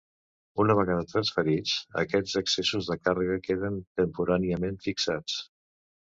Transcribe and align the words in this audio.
Una 0.61 0.75
vegada 0.77 1.03
transferits, 1.11 1.73
aquests 2.03 2.33
excessos 2.41 2.91
de 2.93 2.99
càrrega 3.09 3.37
queden 3.49 3.79
temporàniament 4.03 4.83
fixats. 4.89 5.39